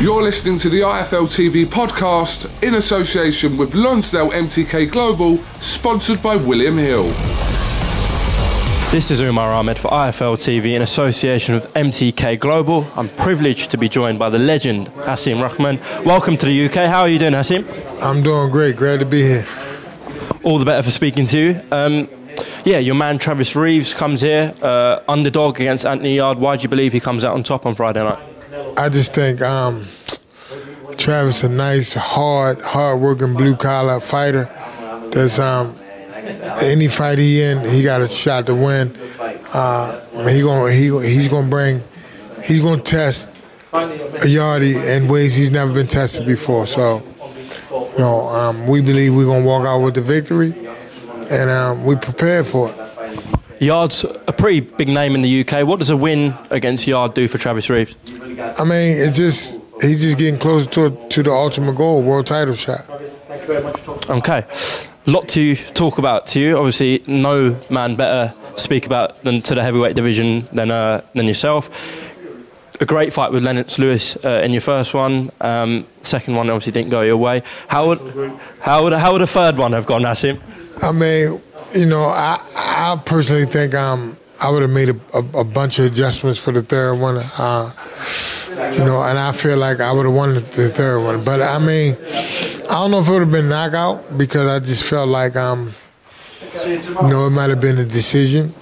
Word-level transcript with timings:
You're 0.00 0.22
listening 0.22 0.56
to 0.60 0.70
the 0.70 0.80
IFL 0.80 1.26
TV 1.26 1.66
podcast 1.66 2.48
in 2.66 2.76
association 2.76 3.58
with 3.58 3.74
Lonsdale 3.74 4.30
MTK 4.30 4.90
Global, 4.90 5.36
sponsored 5.60 6.22
by 6.22 6.36
William 6.36 6.78
Hill. 6.78 7.02
This 8.90 9.10
is 9.10 9.20
Umar 9.20 9.52
Ahmed 9.52 9.76
for 9.76 9.88
IFL 9.88 10.38
TV 10.38 10.74
in 10.74 10.80
association 10.80 11.54
with 11.54 11.70
MTK 11.74 12.40
Global. 12.40 12.90
I'm 12.96 13.10
privileged 13.10 13.70
to 13.72 13.76
be 13.76 13.90
joined 13.90 14.18
by 14.18 14.30
the 14.30 14.38
legend 14.38 14.88
Hasim 15.04 15.38
Rahman. 15.38 15.78
Welcome 16.06 16.38
to 16.38 16.46
the 16.46 16.64
UK. 16.64 16.88
How 16.90 17.02
are 17.02 17.08
you 17.10 17.18
doing, 17.18 17.34
Hasim? 17.34 17.68
I'm 18.00 18.22
doing 18.22 18.50
great. 18.50 18.76
Glad 18.76 19.00
to 19.00 19.04
be 19.04 19.20
here. 19.20 19.46
All 20.42 20.58
the 20.58 20.64
better 20.64 20.82
for 20.82 20.90
speaking 20.90 21.26
to 21.26 21.38
you. 21.38 21.62
Um, 21.70 22.08
yeah, 22.64 22.78
your 22.78 22.94
man 22.94 23.18
Travis 23.18 23.54
Reeves 23.54 23.92
comes 23.92 24.22
here, 24.22 24.54
uh, 24.62 25.00
underdog 25.06 25.60
against 25.60 25.84
Anthony 25.84 26.16
Yarde. 26.16 26.38
Why 26.38 26.56
do 26.56 26.62
you 26.62 26.70
believe 26.70 26.94
he 26.94 27.00
comes 27.00 27.22
out 27.22 27.34
on 27.34 27.42
top 27.42 27.66
on 27.66 27.74
Friday 27.74 28.02
night? 28.02 28.29
I 28.80 28.88
just 28.88 29.12
think 29.12 29.42
um, 29.42 29.84
Travis 30.96 31.42
a 31.42 31.50
nice, 31.50 31.92
hard, 31.92 32.62
hard-working 32.62 33.34
blue-collar 33.34 34.00
fighter. 34.00 34.48
That's 35.12 35.38
um, 35.38 35.76
any 36.62 36.88
fight 36.88 37.18
he 37.18 37.42
in, 37.42 37.60
he 37.60 37.82
got 37.82 38.00
a 38.00 38.08
shot 38.08 38.46
to 38.46 38.54
win. 38.54 38.96
Uh, 39.52 40.00
he 40.28 40.40
gonna 40.40 40.72
he 40.72 40.84
he's 41.06 41.28
gonna 41.28 41.48
bring 41.48 41.82
he's 42.42 42.62
gonna 42.62 42.80
test 42.80 43.30
a 43.74 44.26
Yarde 44.26 44.62
in 44.62 45.08
ways 45.08 45.36
he's 45.36 45.50
never 45.50 45.74
been 45.74 45.86
tested 45.86 46.24
before. 46.24 46.66
So, 46.66 47.02
you 47.70 47.98
know, 47.98 48.28
um, 48.28 48.66
we 48.66 48.80
believe 48.80 49.14
we're 49.14 49.26
gonna 49.26 49.44
walk 49.44 49.66
out 49.66 49.80
with 49.80 49.94
the 49.94 50.00
victory, 50.00 50.54
and 51.28 51.50
um, 51.50 51.84
we 51.84 51.96
prepared 51.96 52.46
for 52.46 52.70
it. 52.70 52.79
Yarde's 53.60 54.04
a 54.26 54.32
pretty 54.32 54.60
big 54.60 54.88
name 54.88 55.14
in 55.14 55.20
the 55.20 55.40
UK. 55.40 55.66
What 55.66 55.78
does 55.80 55.90
a 55.90 55.96
win 55.96 56.34
against 56.48 56.86
Yarde 56.86 57.14
do 57.14 57.28
for 57.28 57.36
Travis 57.36 57.68
Reeves? 57.68 57.94
I 58.58 58.64
mean, 58.64 58.96
it's 58.98 59.18
just 59.18 59.60
he's 59.82 60.00
just 60.00 60.16
getting 60.16 60.40
closer 60.40 60.68
to 60.70 61.08
to 61.10 61.22
the 61.22 61.30
ultimate 61.30 61.76
goal, 61.76 62.02
world 62.02 62.26
title 62.26 62.54
shot. 62.54 62.88
Okay, 64.08 64.44
lot 65.04 65.28
to 65.28 65.56
talk 65.74 65.98
about 65.98 66.26
to 66.28 66.40
you. 66.40 66.56
Obviously, 66.56 67.04
no 67.06 67.54
man 67.68 67.96
better 67.96 68.34
speak 68.54 68.86
about 68.86 69.22
than 69.24 69.42
to 69.42 69.54
the 69.54 69.62
heavyweight 69.62 69.94
division 69.94 70.48
than 70.52 70.70
uh, 70.70 71.02
than 71.14 71.26
yourself. 71.26 71.70
A 72.80 72.86
great 72.86 73.12
fight 73.12 73.30
with 73.30 73.44
Lennox 73.44 73.78
Lewis 73.78 74.16
uh, 74.24 74.40
in 74.42 74.52
your 74.52 74.62
first 74.62 74.94
one. 74.94 75.30
Um, 75.42 75.86
second 76.00 76.34
one 76.34 76.48
obviously 76.48 76.72
didn't 76.72 76.88
go 76.88 77.02
your 77.02 77.18
way. 77.18 77.42
How 77.68 77.88
would 77.88 78.38
how 78.60 78.84
would 78.84 78.94
how 78.94 79.12
would 79.12 79.20
a 79.20 79.26
third 79.26 79.58
one 79.58 79.72
have 79.72 79.84
gone, 79.84 80.00
Hasim? 80.00 80.40
I 80.80 80.92
mean, 80.92 81.42
you 81.74 81.86
know, 81.86 82.04
I 82.04 82.40
I 82.54 83.00
personally 83.04 83.46
think 83.46 83.74
um 83.74 84.16
I 84.40 84.50
would 84.50 84.62
have 84.62 84.70
made 84.70 84.88
a, 84.90 84.96
a, 85.12 85.40
a 85.40 85.44
bunch 85.44 85.78
of 85.78 85.84
adjustments 85.84 86.38
for 86.40 86.52
the 86.52 86.62
third 86.62 86.94
one. 86.94 87.18
Uh, 87.18 87.72
you 88.72 88.84
know, 88.84 89.02
and 89.02 89.18
I 89.18 89.32
feel 89.32 89.56
like 89.56 89.80
I 89.80 89.92
would 89.92 90.06
have 90.06 90.14
won 90.14 90.34
the 90.34 90.70
third 90.70 91.00
one. 91.02 91.22
But 91.22 91.42
I 91.42 91.58
mean, 91.58 91.94
I 92.04 92.74
don't 92.74 92.90
know 92.90 93.00
if 93.00 93.08
it 93.08 93.12
would 93.12 93.20
have 93.22 93.30
been 93.30 93.48
knockout 93.48 94.16
because 94.16 94.46
I 94.46 94.64
just 94.64 94.84
felt 94.84 95.08
like 95.08 95.36
um, 95.36 95.74
you 96.64 96.78
know, 97.08 97.26
it 97.26 97.30
might 97.30 97.50
have 97.50 97.60
been 97.60 97.78
a 97.78 97.84
decision, 97.84 98.54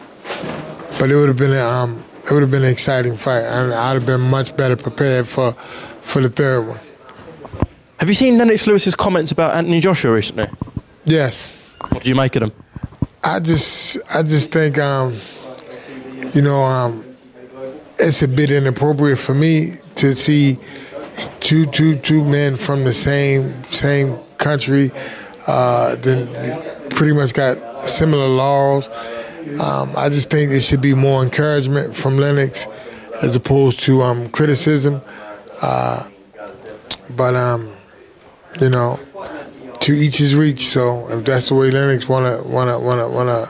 but 0.99 1.11
it 1.11 1.17
would 1.17 1.29
have 1.29 1.37
been 1.37 1.55
a, 1.55 1.65
um, 1.65 2.05
it 2.25 2.31
would 2.33 2.43
have 2.43 2.51
been 2.51 2.65
an 2.65 2.71
exciting 2.71 3.17
fight, 3.17 3.45
and 3.45 3.73
I'd 3.73 3.95
have 3.95 4.07
been 4.07 4.21
much 4.21 4.57
better 4.57 4.77
prepared 4.77 5.27
for 5.27 5.53
for 6.03 6.21
the 6.21 6.29
third 6.29 6.67
one. 6.67 6.81
Have 7.99 8.09
you 8.09 8.15
seen 8.15 8.39
Lennox 8.39 8.67
Lewis's 8.67 8.95
comments 8.95 9.33
about 9.33 9.57
Anthony 9.57 9.81
Joshua 9.81 10.13
recently? 10.13 10.49
Yes. 11.05 11.53
What 11.89 12.03
do 12.03 12.09
you 12.09 12.15
make 12.15 12.37
of 12.37 12.41
them? 12.41 12.53
I 13.23 13.41
just 13.41 13.99
I 14.15 14.23
just 14.23 14.53
think 14.53 14.79
um, 14.79 15.17
you 16.33 16.43
know 16.43 16.62
um, 16.62 17.05
it's 17.99 18.23
a 18.23 18.29
bit 18.29 18.51
inappropriate 18.51 19.19
for 19.19 19.34
me 19.34 19.75
to 19.97 20.15
see 20.15 20.59
two 21.41 21.67
two 21.67 21.97
two 21.97 22.25
men 22.25 22.56
from 22.56 22.84
the 22.84 22.93
same 22.93 23.65
same 23.65 24.17
country 24.39 24.93
uh, 25.49 25.97
then 25.97 26.29
pretty 26.91 27.15
much 27.15 27.33
got 27.33 27.89
similar 27.89 28.29
laws. 28.29 28.89
Um, 29.59 29.95
I 29.97 30.11
just 30.11 30.31
think 30.31 30.50
there 30.50 30.61
should 30.61 30.83
be 30.83 30.95
more 30.95 31.23
encouragement 31.23 31.97
from 31.97 32.19
Lennox 32.19 32.67
as 33.23 33.35
opposed 33.35 33.81
to 33.85 34.03
um, 34.03 34.29
criticism. 34.29 35.00
Uh, 35.62 36.06
but 37.17 37.35
um, 37.35 37.73
you 38.61 38.69
know, 38.69 39.00
to 39.88 39.94
each 39.94 40.19
his 40.19 40.34
reach. 40.34 40.66
So 40.66 41.09
if 41.09 41.25
that's 41.25 41.49
the 41.49 41.54
way 41.54 41.71
Lennox 41.71 42.10
wanna 42.10 42.43
wanna 42.43 42.78
wanna 42.78 43.09
wanna 43.09 43.49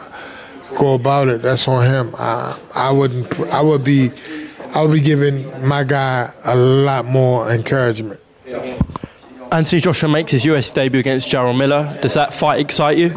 go 0.78 0.94
about 0.94 1.26
it, 1.26 1.42
that's 1.42 1.66
on 1.66 1.84
him. 1.84 2.14
I, 2.16 2.56
I 2.76 2.92
wouldn't. 2.92 3.40
I 3.52 3.60
would 3.60 3.82
be. 3.82 4.12
I 4.72 4.82
would 4.82 4.92
be 4.92 5.00
giving 5.00 5.66
my 5.66 5.82
guy 5.82 6.30
a 6.44 6.54
lot 6.54 7.06
more 7.06 7.50
encouragement. 7.50 8.20
Anthony 9.50 9.80
Joshua 9.80 10.08
makes 10.08 10.30
his 10.30 10.44
US 10.44 10.70
debut 10.70 11.00
against 11.00 11.28
Jarrell 11.28 11.56
Miller. 11.56 11.98
Does 12.02 12.14
that 12.14 12.32
fight 12.32 12.60
excite 12.60 12.98
you? 12.98 13.14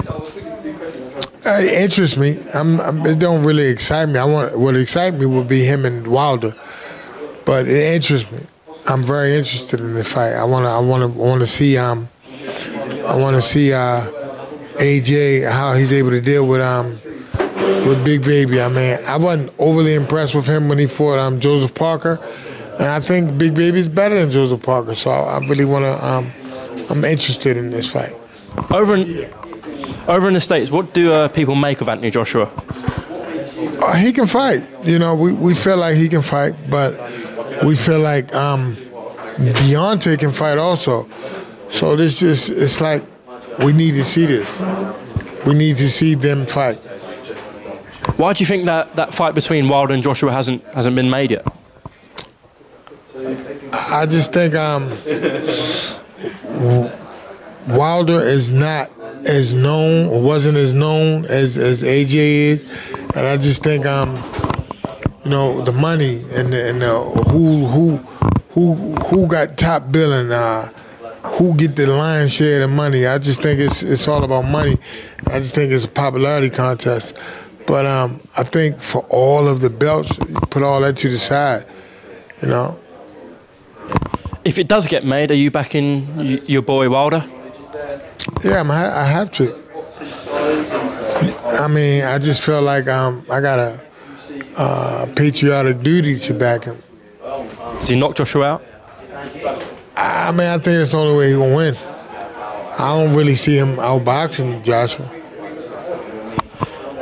Uh, 1.44 1.58
it 1.60 1.84
interests 1.84 2.18
me. 2.18 2.40
I'm, 2.54 2.80
I'm, 2.80 3.06
it 3.06 3.20
don't 3.20 3.44
really 3.44 3.66
excite 3.66 4.10
me. 4.10 4.18
I 4.18 4.26
want 4.26 4.58
what 4.58 4.76
excite 4.76 5.14
me 5.14 5.26
would 5.28 5.48
be 5.48 5.64
him 5.64 5.86
and 5.86 6.08
Wilder, 6.08 6.56
but 7.46 7.68
it 7.68 7.94
interests 7.96 8.32
me. 8.32 8.40
I'm 8.88 9.04
very 9.04 9.36
interested 9.36 9.80
in 9.80 9.94
the 9.94 10.04
fight. 10.04 10.34
I 10.34 10.46
want 10.46 10.66
to. 10.66 10.70
I 10.70 10.80
want 10.80 11.02
to. 11.14 11.20
Want 11.20 11.42
to 11.42 11.48
see. 11.48 11.78
Um, 11.78 12.10
I 13.06 13.16
want 13.16 13.36
to 13.36 13.42
see 13.42 13.74
uh, 13.74 14.06
AJ 14.78 15.50
how 15.52 15.74
he's 15.74 15.92
able 15.94 16.12
to 16.12 16.22
deal 16.22 16.48
with 16.48 16.62
um 16.62 17.00
with 17.88 18.04
Big 18.04 18.24
Baby. 18.24 18.62
I 18.62 18.70
mean, 18.70 18.98
I 19.08 19.18
wasn't 19.18 19.52
overly 19.60 19.96
impressed 19.96 20.36
with 20.36 20.46
him 20.46 20.70
when 20.70 20.78
he 20.78 20.88
fought 20.88 21.20
um 21.20 21.40
Joseph 21.40 21.74
Parker, 21.76 22.20
and 22.80 22.88
I 22.88 23.00
think 23.00 23.38
Big 23.38 23.56
Baby's 23.56 23.88
better 23.88 24.16
than 24.16 24.30
Joseph 24.30 24.62
Parker. 24.62 24.96
So 24.96 25.10
I 25.10 25.40
really 25.48 25.66
want 25.66 25.86
to. 25.86 26.06
Um, 26.06 26.32
I'm 26.90 27.06
interested 27.06 27.58
in 27.58 27.70
this 27.72 27.90
fight. 27.92 28.14
Over 28.70 28.96
in 28.96 29.32
over 30.08 30.28
in 30.28 30.34
the 30.34 30.42
states, 30.42 30.72
what 30.72 30.94
do 30.94 31.12
uh, 31.12 31.28
people 31.30 31.56
make 31.56 31.82
of 31.82 31.90
Anthony 31.90 32.12
Joshua? 32.12 32.52
Uh, 33.82 33.96
he 33.96 34.12
can 34.14 34.28
fight. 34.28 34.68
You 34.84 35.00
know, 35.00 35.16
we, 35.16 35.34
we 35.34 35.54
feel 35.54 35.78
like 35.78 35.96
he 35.96 36.10
can 36.10 36.22
fight, 36.22 36.54
but 36.70 37.00
we 37.64 37.76
feel 37.76 38.00
like 38.00 38.34
um, 38.34 38.76
Deontay 39.38 40.20
can 40.20 40.32
fight 40.32 40.58
also. 40.58 41.08
So 41.72 41.96
this 41.96 42.22
is 42.22 42.50
it's 42.50 42.82
like 42.82 43.04
we 43.60 43.74
need 43.74 43.96
to 43.96 44.04
see 44.04 44.26
this. 44.26 44.62
We 45.46 45.54
need 45.54 45.78
to 45.78 45.90
see 45.90 46.16
them 46.16 46.46
fight. 46.46 46.78
Why 48.18 48.34
do 48.34 48.44
you 48.44 48.48
think 48.48 48.66
that, 48.66 48.96
that 48.96 49.14
fight 49.14 49.34
between 49.34 49.68
Wilder 49.68 49.94
and 49.94 50.04
Joshua 50.04 50.32
hasn't 50.32 50.64
hasn't 50.76 50.96
been 50.96 51.10
made 51.10 51.32
yet? 51.32 51.48
I 53.74 54.06
just 54.06 54.34
think 54.34 54.54
um, 54.56 54.90
Wilder 57.68 58.20
is 58.20 58.52
not 58.52 58.92
as 59.26 59.54
known 59.54 60.08
or 60.08 60.22
wasn't 60.22 60.58
as 60.58 60.74
known 60.74 61.26
as, 61.26 61.58
as 61.58 61.84
AJ 61.84 62.14
is, 62.16 62.72
and 63.16 63.28
I 63.28 63.38
just 63.38 63.64
think 63.64 63.86
um, 63.86 64.16
you 65.24 65.30
know, 65.30 65.62
the 65.62 65.72
money 65.72 66.24
and 66.34 66.52
the, 66.52 66.70
and 66.70 66.82
the, 66.82 67.00
who 67.30 67.66
who 67.66 67.98
who 68.54 68.74
who 69.06 69.28
got 69.28 69.58
top 69.58 69.92
billing, 69.92 70.32
uh, 70.32 70.72
who 71.42 71.56
get 71.56 71.76
the 71.76 71.88
lion's 71.88 72.32
share 72.32 72.62
of 72.62 72.70
the 72.70 72.76
money. 72.76 73.08
I 73.08 73.18
just 73.18 73.42
think 73.42 73.60
it's 73.60 73.82
it's 73.82 74.08
all 74.08 74.24
about 74.24 74.46
money. 74.46 74.78
I 75.26 75.40
just 75.40 75.56
think 75.56 75.72
it's 75.72 75.86
a 75.86 75.88
popularity 75.88 76.52
contest. 76.52 77.16
But 77.66 77.88
um, 77.88 78.22
I 78.38 78.44
think 78.44 78.80
for 78.80 79.02
all 79.10 79.48
of 79.48 79.62
the 79.62 79.72
belts, 79.72 80.12
put 80.52 80.62
all 80.62 80.82
that 80.82 80.98
to 80.98 81.10
the 81.10 81.18
side, 81.18 81.66
you 82.42 82.48
know. 82.48 82.80
If 84.44 84.60
it 84.60 84.68
does 84.68 84.86
get 84.86 85.04
made, 85.04 85.32
are 85.32 85.36
you 85.36 85.50
backing 85.50 86.42
your 86.48 86.62
boy 86.62 86.90
Wilder? 86.90 87.24
Yeah, 88.44 88.60
I'm, 88.60 88.70
I 88.70 89.06
have 89.06 89.32
to. 89.34 89.56
I 91.64 91.68
mean, 91.68 92.04
I 92.04 92.20
just 92.20 92.44
feel 92.44 92.62
like 92.62 92.88
um, 92.88 93.26
I 93.32 93.42
got 93.42 93.58
a 93.58 93.84
uh, 94.56 95.08
patriotic 95.16 95.82
duty 95.82 96.20
to 96.20 96.34
back 96.36 96.66
him. 96.66 96.78
Does 97.80 97.90
he 97.90 97.96
knock 97.96 98.16
Joshua 98.16 98.46
out? 98.46 98.64
I 100.04 100.32
mean, 100.32 100.48
I 100.48 100.54
think 100.54 100.78
that's 100.78 100.92
the 100.92 100.98
only 100.98 101.16
way 101.18 101.28
he 101.28 101.34
gonna 101.38 101.56
win. 101.56 101.76
I 102.78 102.98
don't 102.98 103.16
really 103.16 103.36
see 103.36 103.56
him 103.56 103.76
outboxing 103.76 104.64
Joshua. 104.64 105.06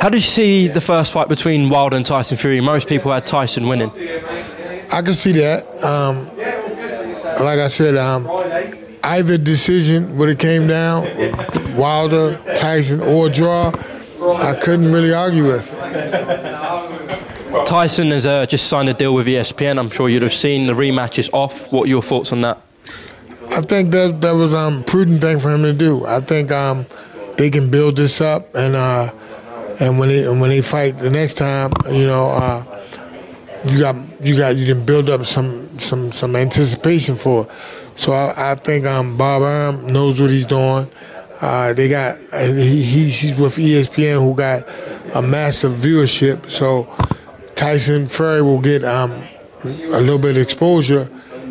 How 0.00 0.10
did 0.10 0.18
you 0.18 0.30
see 0.30 0.68
the 0.68 0.80
first 0.80 1.12
fight 1.12 1.28
between 1.28 1.70
Wilder 1.70 1.96
and 1.96 2.04
Tyson 2.04 2.36
Fury? 2.36 2.60
Most 2.60 2.88
people 2.88 3.10
had 3.10 3.24
Tyson 3.24 3.68
winning. 3.68 3.90
I 4.92 5.00
can 5.00 5.14
see 5.14 5.32
that. 5.32 5.66
Um, 5.82 6.28
like 7.44 7.58
I 7.58 7.68
said, 7.68 7.96
um, 7.96 8.28
either 9.02 9.38
decision 9.38 10.18
would 10.18 10.28
have 10.28 10.38
came 10.38 10.66
down, 10.66 11.06
Wilder, 11.76 12.38
Tyson, 12.56 13.00
or 13.00 13.30
draw. 13.30 13.72
I 14.22 14.54
couldn't 14.60 14.92
really 14.92 15.14
argue 15.14 15.46
with. 15.46 15.66
Tyson 17.66 18.10
has 18.10 18.26
uh, 18.26 18.44
just 18.44 18.66
signed 18.66 18.90
a 18.90 18.94
deal 18.94 19.14
with 19.14 19.26
ESPN. 19.26 19.78
I'm 19.78 19.88
sure 19.88 20.08
you'd 20.10 20.22
have 20.22 20.34
seen 20.34 20.66
the 20.66 20.74
rematch 20.74 21.18
is 21.18 21.30
off. 21.32 21.72
What 21.72 21.84
are 21.84 21.88
your 21.88 22.02
thoughts 22.02 22.32
on 22.32 22.42
that? 22.42 22.60
I 23.60 23.62
think 23.62 23.90
that 23.90 24.22
that 24.22 24.32
was 24.32 24.54
a 24.54 24.58
um, 24.58 24.84
prudent 24.84 25.20
thing 25.20 25.38
for 25.38 25.50
him 25.50 25.62
to 25.64 25.74
do. 25.74 26.06
I 26.06 26.20
think 26.20 26.50
um, 26.50 26.86
they 27.36 27.50
can 27.50 27.70
build 27.70 27.96
this 27.96 28.22
up, 28.22 28.54
and 28.54 28.74
uh, 28.74 29.12
and 29.78 29.98
when 29.98 30.08
they 30.08 30.26
when 30.28 30.48
they 30.48 30.62
fight 30.62 30.96
the 30.98 31.10
next 31.10 31.34
time, 31.34 31.70
you 31.90 32.06
know, 32.06 32.30
uh, 32.30 32.64
you 33.66 33.78
got 33.78 33.96
you 34.24 34.38
got 34.38 34.56
you 34.56 34.64
can 34.64 34.86
build 34.86 35.10
up 35.10 35.26
some 35.26 35.78
some 35.78 36.10
some 36.10 36.36
anticipation 36.36 37.16
for 37.16 37.44
it. 37.44 37.50
So 37.96 38.12
I, 38.12 38.52
I 38.52 38.54
think 38.54 38.86
um, 38.86 39.18
Bob 39.18 39.42
Arum 39.42 39.92
knows 39.92 40.18
what 40.22 40.30
he's 40.30 40.46
doing. 40.46 40.90
Uh, 41.42 41.74
they 41.74 41.90
got 41.90 42.16
he, 42.32 42.82
he's 42.82 43.36
with 43.36 43.56
ESPN 43.56 44.22
who 44.22 44.34
got 44.34 44.66
a 45.14 45.20
massive 45.20 45.72
viewership. 45.72 46.48
So 46.48 46.88
Tyson 47.56 48.06
Fury 48.06 48.40
will 48.40 48.60
get 48.62 48.84
um, 48.84 49.22
a 49.64 50.00
little 50.00 50.18
bit 50.18 50.36
of 50.36 50.42
exposure 50.42 51.10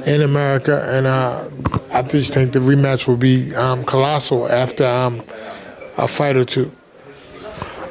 in 0.10 0.24
America, 0.24 0.84
and 0.90 1.06
uh, 1.06 1.48
I 1.94 2.02
just 2.02 2.34
think 2.34 2.54
the 2.54 2.60
rematch 2.60 3.08
will 3.08 3.16
be 3.16 3.54
um, 3.56 3.86
colossal 3.86 4.52
after 4.52 4.84
um, 4.84 5.24
a 5.98 6.08
fight 6.08 6.36
or 6.36 6.46
two. 6.46 6.72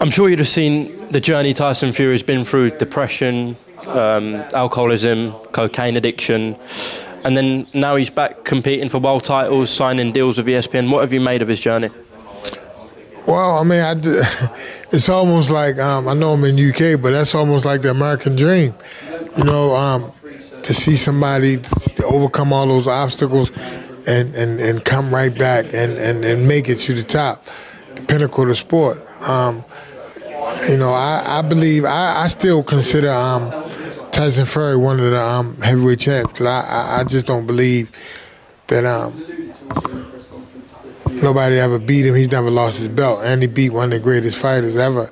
I'm 0.01 0.11
sure 0.11 0.29
you'd 0.29 0.41
have 0.41 0.49
seen 0.49 1.11
the 1.13 1.21
journey 1.21 1.55
Tyson 1.55 1.93
Fury 1.93 2.15
has 2.15 2.25
been 2.25 2.45
through: 2.45 2.71
depression, 2.71 3.57
um, 3.87 4.35
alcoholism, 4.53 5.31
cocaine 5.53 5.97
addiction, 5.97 6.57
and 7.23 7.37
then 7.37 7.69
now 7.73 7.95
he's 7.95 8.11
back 8.11 8.43
competing 8.43 8.89
for 8.89 8.99
world 8.99 9.23
titles, 9.23 9.71
signing 9.71 10.11
deals 10.11 10.39
with 10.39 10.47
ESPN. 10.49 10.91
What 10.91 11.03
have 11.03 11.13
you 11.13 11.21
made 11.21 11.41
of 11.41 11.47
his 11.47 11.61
journey? 11.61 11.91
Well, 13.29 13.59
I 13.59 13.63
mean, 13.63 13.81
I 13.81 13.95
did, 13.95 14.27
it's 14.91 15.09
almost 15.09 15.51
like 15.51 15.79
um, 15.79 16.09
I 16.09 16.15
know 16.15 16.33
I'm 16.33 16.43
in 16.45 16.59
UK, 16.59 17.01
but 17.01 17.13
that's 17.13 17.37
almost 17.37 17.65
like 17.65 17.83
the 17.83 17.91
American 17.91 18.35
dream. 18.35 18.75
You 19.37 19.45
know, 19.45 19.77
um, 19.77 20.13
to 20.69 20.75
see 20.75 20.97
somebody 20.97 21.57
overcome 22.09 22.53
all 22.53 22.67
those 22.67 22.87
obstacles 22.87 23.51
and, 24.07 24.35
and, 24.35 24.61
and 24.61 24.85
come 24.85 25.13
right 25.13 25.37
back 25.37 25.67
and, 25.67 25.99
and, 25.99 26.25
and 26.25 26.49
make 26.49 26.69
it 26.69 26.81
to 26.81 26.95
the 26.95 27.03
top, 27.03 27.45
the 27.95 28.03
pinnacle 28.03 28.43
of 28.45 28.49
the 28.49 28.55
sport. 28.55 28.99
Um, 29.21 29.65
you 30.69 30.77
know, 30.77 30.91
I, 30.91 31.39
I 31.39 31.43
believe 31.43 31.85
I, 31.85 32.23
I 32.25 32.29
still 32.29 32.63
consider 32.63 33.11
um, 33.11 33.51
Tyson 34.11 34.47
Fury 34.47 34.77
one 34.77 34.99
of 34.99 35.11
the 35.11 35.21
um, 35.21 35.57
heavyweight 35.61 36.01
champs 36.01 36.33
because 36.33 36.47
I, 36.47 37.01
I, 37.01 37.05
just 37.05 37.27
don't 37.27 37.47
believe 37.47 37.91
that 38.69 38.85
um, 38.85 39.53
nobody 41.23 41.59
ever 41.59 41.79
beat 41.79 42.07
him. 42.07 42.15
He's 42.15 42.31
never 42.31 42.51
lost 42.51 42.79
his 42.79 42.89
belt, 42.89 43.21
and 43.23 43.43
he 43.43 43.49
beat 43.49 43.71
one 43.71 43.85
of 43.85 43.91
the 43.91 44.01
greatest 44.01 44.39
fighters 44.39 44.77
ever. 44.77 45.11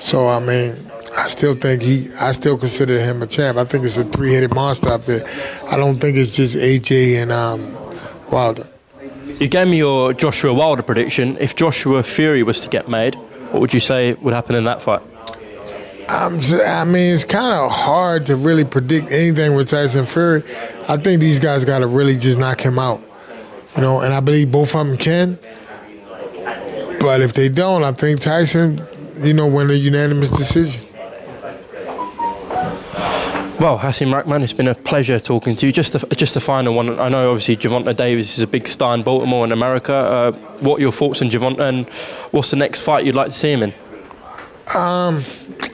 So 0.00 0.28
I 0.28 0.38
mean, 0.38 0.90
I 1.16 1.28
still 1.28 1.54
think 1.54 1.82
he. 1.82 2.10
I 2.20 2.32
still 2.32 2.58
consider 2.58 2.98
him 2.98 3.22
a 3.22 3.26
champ. 3.26 3.56
I 3.56 3.64
think 3.64 3.84
it's 3.84 3.96
a 3.96 4.04
three-headed 4.04 4.54
monster 4.54 4.88
up 4.88 5.04
there. 5.06 5.24
I 5.68 5.76
don't 5.76 6.00
think 6.00 6.16
it's 6.16 6.34
just 6.34 6.56
AJ 6.56 7.22
and 7.22 7.30
um, 7.30 7.74
Wilder. 8.30 8.68
You 9.38 9.48
gave 9.48 9.68
me 9.68 9.78
your 9.78 10.12
Joshua 10.12 10.52
Wilder 10.52 10.82
prediction. 10.82 11.36
If 11.40 11.56
Joshua 11.56 12.02
Fury 12.02 12.42
was 12.42 12.60
to 12.62 12.68
get 12.68 12.88
made, 12.88 13.14
what 13.50 13.60
would 13.60 13.74
you 13.74 13.80
say 13.80 14.14
would 14.14 14.34
happen 14.34 14.56
in 14.56 14.64
that 14.64 14.82
fight? 14.82 15.02
Um, 16.08 16.38
I 16.66 16.84
mean, 16.84 17.14
it's 17.14 17.24
kind 17.24 17.54
of 17.54 17.70
hard 17.70 18.26
to 18.26 18.36
really 18.36 18.64
predict 18.64 19.10
anything 19.10 19.54
with 19.54 19.70
Tyson 19.70 20.06
Fury. 20.06 20.42
I 20.86 20.96
think 20.98 21.20
these 21.20 21.40
guys 21.40 21.64
got 21.64 21.78
to 21.78 21.86
really 21.86 22.16
just 22.16 22.38
knock 22.38 22.60
him 22.60 22.78
out. 22.78 23.00
You 23.76 23.82
know, 23.82 24.00
and 24.00 24.12
I 24.12 24.20
believe 24.20 24.52
both 24.52 24.74
of 24.74 24.86
them 24.86 24.96
can. 24.96 25.38
But 27.00 27.22
if 27.22 27.32
they 27.32 27.48
don't, 27.48 27.82
I 27.82 27.92
think 27.92 28.20
Tyson, 28.20 28.82
you 29.18 29.32
know, 29.32 29.46
win 29.46 29.70
a 29.70 29.74
unanimous 29.74 30.30
decision. 30.30 30.86
Well, 33.64 33.78
Hasim 33.78 34.12
Rahman, 34.12 34.42
it's 34.42 34.52
been 34.52 34.68
a 34.68 34.74
pleasure 34.74 35.18
talking 35.18 35.56
to 35.56 35.64
you. 35.64 35.72
Just 35.72 35.94
a, 35.94 36.06
just 36.14 36.36
a 36.36 36.40
final 36.40 36.74
one. 36.74 37.00
I 37.00 37.08
know, 37.08 37.30
obviously, 37.30 37.56
Gervonta 37.56 37.96
Davis 37.96 38.34
is 38.34 38.40
a 38.40 38.46
big 38.46 38.68
star 38.68 38.94
in 38.94 39.02
Baltimore 39.02 39.42
and 39.42 39.54
America. 39.54 39.94
Uh, 39.94 40.32
what 40.60 40.80
are 40.80 40.82
your 40.82 40.92
thoughts 40.92 41.22
on 41.22 41.30
Gervonta, 41.30 41.60
and 41.60 41.88
what's 42.30 42.50
the 42.50 42.56
next 42.56 42.82
fight 42.82 43.06
you'd 43.06 43.14
like 43.14 43.28
to 43.28 43.34
see 43.34 43.50
him 43.50 43.62
in? 43.62 43.70
Um, 44.74 45.24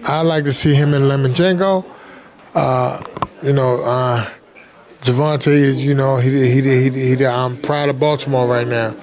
I'd 0.09 0.23
like 0.23 0.45
to 0.45 0.53
see 0.53 0.73
him 0.73 0.95
in 0.95 1.03
Lomachenko. 1.03 1.85
Uh, 2.55 3.03
you 3.43 3.53
know, 3.55 3.83
uh, 3.83 4.31
Gervonta 5.01 5.49
is, 5.49 5.85
you 5.85 5.97
know, 5.97 6.19
he 6.19 6.31
he 6.31 6.63
he, 6.63 6.91
he, 6.91 7.17
he 7.17 7.27
I'm 7.27 7.61
proud 7.61 7.89
of 7.89 7.99
Baltimore 7.99 8.47
right 8.47 8.69
now, 8.69 8.95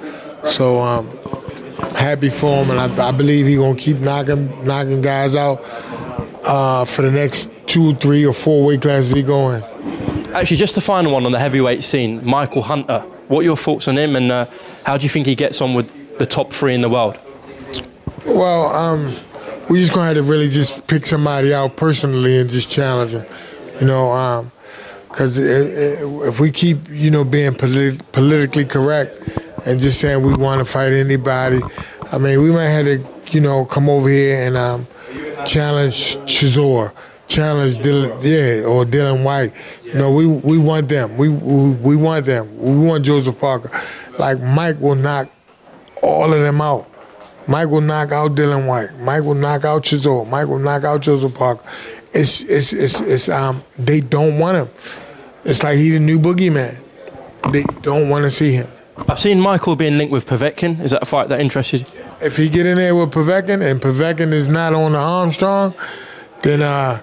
so 0.46 0.80
um, 0.80 1.10
happy 1.94 2.30
for 2.30 2.64
him, 2.64 2.72
and 2.72 2.80
I, 2.80 3.10
I 3.10 3.12
believe 3.12 3.48
he's 3.48 3.58
gonna 3.58 3.78
keep 3.78 3.98
knocking 3.98 4.66
knocking 4.66 5.02
guys 5.02 5.36
out 5.36 5.62
uh, 6.46 6.86
for 6.86 7.02
the 7.02 7.12
next 7.12 7.50
two, 7.68 7.94
three, 7.96 8.26
or 8.26 8.34
four 8.34 8.66
weight 8.66 8.82
classes 8.82 9.12
he 9.12 9.22
going. 9.22 9.62
Actually, 10.34 10.58
just 10.58 10.76
the 10.76 10.82
final 10.82 11.14
one 11.14 11.26
on 11.26 11.32
the 11.32 11.40
heavyweight 11.40 11.84
scene, 11.84 12.26
Michael 12.26 12.64
Hunter. 12.64 13.00
What 13.28 13.42
are 13.42 13.44
your 13.44 13.58
thoughts 13.58 13.88
on 13.88 13.98
him, 13.98 14.16
and 14.16 14.32
uh, 14.32 14.46
how 14.86 14.98
do 14.98 15.04
you 15.04 15.10
think 15.10 15.28
he 15.28 15.36
gets 15.36 15.62
on 15.62 15.74
with 15.74 16.18
the 16.18 16.26
top 16.26 16.54
three 16.54 16.74
in 16.74 16.82
the 16.82 16.90
world? 16.90 17.20
Well, 18.26 18.74
um, 18.74 19.14
we 19.70 19.80
just 19.80 19.94
gonna 19.94 20.08
have 20.08 20.16
to 20.16 20.24
really 20.24 20.50
just 20.50 20.88
pick 20.88 21.06
somebody 21.06 21.54
out 21.54 21.76
personally 21.76 22.40
and 22.40 22.50
just 22.50 22.72
challenge 22.72 23.12
him. 23.12 23.26
You 23.80 23.88
know, 23.88 24.12
um, 24.12 24.52
because 25.10 25.38
if 25.38 26.40
we 26.40 26.52
keep, 26.52 26.90
you 26.90 27.10
know, 27.10 27.24
being 27.24 27.54
politi- 27.54 28.00
politically 28.12 28.66
correct 28.66 29.16
and 29.66 29.80
just 29.80 30.00
saying 30.00 30.22
we 30.24 30.34
want 30.36 30.60
to 30.60 30.66
fight 30.66 30.94
anybody, 30.94 31.60
I 32.12 32.18
mean, 32.18 32.42
we 32.42 32.52
might 32.52 32.70
have 32.70 32.86
to, 32.86 33.04
you 33.32 33.42
know, 33.42 33.66
come 33.66 33.90
over 33.90 34.10
here 34.10 34.46
and 34.46 34.56
um, 34.56 34.88
challenge 35.46 36.18
Chisora, 36.28 36.94
challenge 37.28 37.78
Dillian, 37.78 38.20
yeah, 38.22 38.66
or 38.66 38.86
Dillian 38.86 39.24
Whyte. 39.24 39.54
You 39.84 39.94
know, 39.96 40.12
we 40.12 40.26
we 40.26 40.58
want 40.58 40.90
them. 40.90 41.18
We, 41.18 41.30
we 41.30 41.70
we 41.72 41.96
want 41.96 42.26
them. 42.26 42.58
We 42.60 42.86
want 42.86 43.06
Joseph 43.06 43.40
Parker. 43.40 43.72
Like 44.18 44.40
Mike 44.42 44.80
will 44.80 44.96
knock 44.96 45.30
all 46.02 46.34
of 46.34 46.40
them 46.40 46.62
out. 46.62 46.90
Mike 47.48 47.70
will 47.70 47.82
knock 47.82 48.12
out 48.12 48.36
Dillian 48.36 48.68
Whyte. 48.68 49.00
Mike 49.00 49.24
will 49.24 49.36
knock 49.36 49.64
out 49.64 49.84
Chisora. 49.84 50.28
Mike 50.28 50.48
will 50.48 50.60
knock 50.60 50.84
out 50.84 51.02
Joseph 51.02 51.34
Parker. 51.34 51.64
It's 52.14 52.42
it's 52.44 52.74
it's, 52.74 53.02
it's 53.02 53.30
um 53.30 53.64
they 53.78 54.00
don't 54.00 54.40
want 54.40 54.58
him. 54.58 54.70
It's 55.46 55.64
like 55.64 55.78
he's 55.78 55.94
the 55.94 56.00
new 56.00 56.20
boogeyman. 56.20 56.82
They 57.52 57.64
don't 57.82 58.10
want 58.10 58.24
to 58.24 58.32
see 58.32 58.54
him. 58.54 58.68
I've 59.08 59.20
seen 59.20 59.40
Michael 59.40 59.76
being 59.76 59.98
linked 59.98 60.12
with 60.12 60.26
Povetkin. 60.26 60.82
Is 60.82 60.92
that 60.92 61.04
a 61.04 61.06
fight 61.06 61.30
that 61.30 61.40
interested 61.40 61.82
you? 61.82 62.04
If 62.20 62.36
he 62.36 62.50
get 62.50 62.66
in 62.66 62.78
there 62.78 62.96
with 62.96 63.12
Povetkin 63.12 63.62
and 63.62 63.80
Povetkin 63.80 64.34
is 64.34 64.48
not 64.48 64.74
on 64.74 64.94
the 64.94 64.98
Armstrong, 64.98 65.76
then 66.42 66.64
uh, 66.64 67.02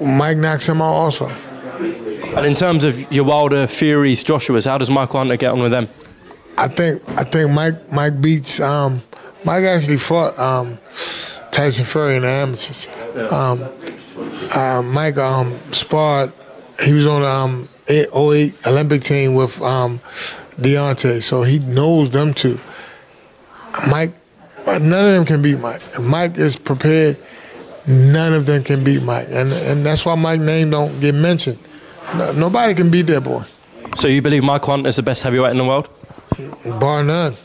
Mike 0.00 0.38
knocks 0.38 0.68
him 0.68 0.80
out 0.80 0.92
also. 0.92 1.28
And 1.28 2.46
in 2.46 2.54
terms 2.54 2.84
of 2.84 3.10
your 3.12 3.24
Wilder, 3.24 3.66
Furies, 3.66 4.22
Joshua's, 4.22 4.64
how 4.64 4.78
does 4.78 4.90
Michael 4.90 5.18
Hunter 5.18 5.36
get 5.36 5.52
on 5.52 5.60
with 5.60 5.72
them? 5.72 5.88
I 6.56 6.68
think 6.68 7.02
I 7.18 7.24
think 7.24 7.50
Mike 7.50 7.90
Mike 7.92 8.20
beats 8.20 8.60
um, 8.60 9.02
Mike 9.44 9.64
actually 9.64 9.96
fought 9.96 10.38
um, 10.38 10.78
Tyson 11.50 11.84
Fury 11.84 12.16
in 12.16 12.22
the 12.22 12.28
amateurs. 12.28 12.86
Um, 13.30 13.68
uh, 14.54 14.82
Mike 14.82 15.16
um, 15.16 15.58
sparred 15.72 16.32
he 16.84 16.92
was 16.92 17.06
on 17.06 17.22
um, 17.22 17.68
08 17.88 18.66
Olympic 18.66 19.02
team 19.02 19.34
with 19.34 19.60
um, 19.62 20.00
Deontay, 20.58 21.22
so 21.22 21.42
he 21.42 21.58
knows 21.58 22.10
them 22.10 22.34
two. 22.34 22.58
Mike, 23.88 24.12
none 24.66 24.82
of 24.82 25.14
them 25.14 25.24
can 25.24 25.42
beat 25.42 25.58
Mike. 25.58 25.82
Mike 26.00 26.36
is 26.38 26.56
prepared, 26.56 27.16
none 27.86 28.32
of 28.32 28.46
them 28.46 28.62
can 28.64 28.84
beat 28.84 29.02
Mike, 29.02 29.26
and 29.30 29.52
and 29.52 29.84
that's 29.84 30.04
why 30.04 30.14
Mike's 30.14 30.42
name 30.42 30.70
don't 30.70 31.00
get 31.00 31.14
mentioned. 31.14 31.58
No, 32.14 32.32
nobody 32.32 32.74
can 32.74 32.90
beat 32.90 33.02
that 33.02 33.22
boy. 33.22 33.44
So 33.96 34.08
you 34.08 34.22
believe 34.22 34.42
Mike 34.44 34.64
Hunt 34.64 34.86
is 34.86 34.96
the 34.96 35.02
best 35.02 35.22
heavyweight 35.22 35.52
in 35.52 35.58
the 35.58 35.64
world? 35.64 35.88
bar 36.80 37.02
none. 37.02 37.36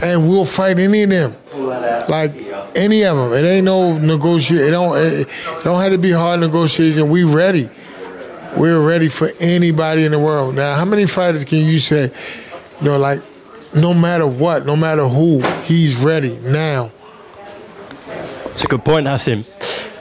And 0.00 0.28
we'll 0.28 0.44
fight 0.44 0.78
any 0.78 1.02
of 1.02 1.10
them, 1.10 1.36
like 2.08 2.32
any 2.76 3.04
of 3.04 3.16
them. 3.16 3.32
It 3.32 3.46
ain't 3.46 3.64
no 3.64 3.98
negotiation. 3.98 4.66
It 4.66 4.70
don't. 4.70 4.96
It 4.96 5.28
don't 5.64 5.80
have 5.80 5.92
to 5.92 5.98
be 5.98 6.12
hard 6.12 6.40
negotiation. 6.40 7.10
We 7.10 7.24
ready. 7.24 7.68
We're 8.56 8.86
ready 8.86 9.08
for 9.08 9.28
anybody 9.40 10.04
in 10.04 10.12
the 10.12 10.18
world. 10.18 10.54
Now, 10.54 10.74
how 10.76 10.84
many 10.84 11.06
fighters 11.06 11.44
can 11.44 11.58
you 11.58 11.78
say, 11.78 12.10
you 12.80 12.86
know, 12.86 12.98
like, 12.98 13.20
no 13.74 13.92
matter 13.92 14.26
what, 14.26 14.64
no 14.64 14.74
matter 14.74 15.06
who, 15.06 15.42
he's 15.64 15.96
ready 15.96 16.38
now. 16.38 16.90
It's 18.58 18.64
a 18.64 18.66
good 18.66 18.84
point, 18.84 19.06
Hasim. 19.06 19.44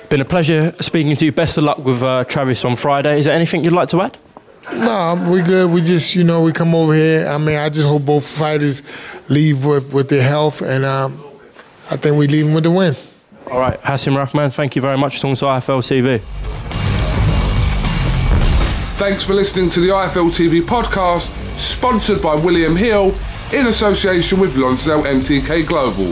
Been 0.09 0.21
a 0.21 0.25
pleasure 0.25 0.73
speaking 0.81 1.15
to 1.15 1.25
you. 1.25 1.31
Best 1.31 1.59
of 1.59 1.65
luck 1.65 1.77
with 1.77 2.01
uh, 2.01 2.23
Travis 2.23 2.65
on 2.65 2.75
Friday. 2.75 3.19
Is 3.19 3.25
there 3.25 3.35
anything 3.35 3.63
you'd 3.63 3.71
like 3.71 3.89
to 3.89 4.01
add? 4.01 4.17
No, 4.73 5.29
we 5.31 5.43
good. 5.43 5.69
We 5.69 5.81
just, 5.81 6.15
you 6.15 6.23
know, 6.23 6.41
we 6.41 6.53
come 6.53 6.73
over 6.73 6.95
here. 6.95 7.27
I 7.27 7.37
mean, 7.37 7.59
I 7.59 7.69
just 7.69 7.87
hope 7.87 8.05
both 8.05 8.27
fighters 8.27 8.81
leave 9.27 9.63
with, 9.63 9.93
with 9.93 10.09
their 10.09 10.23
health, 10.23 10.63
and 10.63 10.85
um, 10.85 11.23
I 11.91 11.97
think 11.97 12.17
we 12.17 12.25
leave 12.25 12.45
them 12.45 12.55
with 12.55 12.63
the 12.63 12.71
win. 12.71 12.95
All 13.45 13.59
right, 13.59 13.79
Hasim 13.81 14.17
Rahman, 14.17 14.49
thank 14.49 14.75
you 14.75 14.81
very 14.81 14.97
much 14.97 15.17
for 15.17 15.21
talking 15.21 15.35
to 15.35 15.45
IFL 15.45 15.83
TV. 15.83 16.19
Thanks 18.97 19.23
for 19.23 19.35
listening 19.35 19.69
to 19.69 19.79
the 19.81 19.89
IFL 19.89 20.31
TV 20.31 20.63
podcast, 20.63 21.27
sponsored 21.59 22.23
by 22.23 22.33
William 22.33 22.75
Hill 22.75 23.13
in 23.53 23.67
association 23.67 24.39
with 24.39 24.57
Lonsdale 24.57 25.03
MTK 25.03 25.67
Global. 25.67 26.11